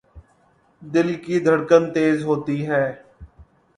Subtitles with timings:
[0.83, 2.85] دل کی دھڑکن تیز ہوتی ہے